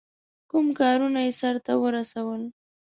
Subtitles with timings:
[0.49, 2.41] کوم کارونه یې سرته ورسول.